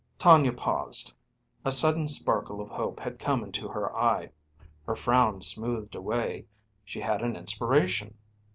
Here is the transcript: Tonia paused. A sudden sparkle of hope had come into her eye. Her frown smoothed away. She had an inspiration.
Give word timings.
Tonia 0.17 0.51
paused. 0.51 1.13
A 1.63 1.71
sudden 1.71 2.07
sparkle 2.07 2.59
of 2.59 2.69
hope 2.69 2.99
had 3.01 3.19
come 3.19 3.43
into 3.43 3.67
her 3.67 3.95
eye. 3.95 4.31
Her 4.87 4.95
frown 4.95 5.41
smoothed 5.41 5.93
away. 5.93 6.47
She 6.83 7.01
had 7.01 7.21
an 7.21 7.35
inspiration. 7.35 8.17